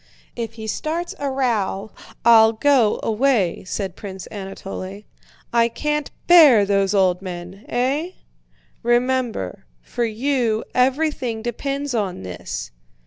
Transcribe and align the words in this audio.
"If 0.35 0.53
he 0.53 0.65
starts 0.65 1.13
a 1.19 1.29
row 1.29 1.91
I'll 2.25 2.53
go 2.53 2.99
away," 3.03 3.63
said 3.65 3.95
Prince 3.95 4.25
Anatole. 4.31 5.03
"I 5.53 5.67
can't 5.67 6.09
bear 6.25 6.65
those 6.65 6.95
old 6.95 7.21
men! 7.21 7.63
Eh?" 7.69 8.13
"Remember, 8.81 9.67
for 9.83 10.03
you 10.03 10.63
everything 10.73 11.43
depends 11.43 11.93
on 11.93 12.23
this." 12.23 12.71